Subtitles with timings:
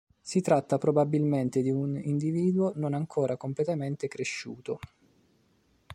[0.19, 4.79] Si tratta probabilmente di un individuo non ancora completamente cresciuto.